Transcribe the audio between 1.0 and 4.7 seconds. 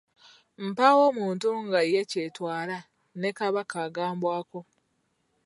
muntu nga ye kyetwala ne Kabaka agambwako.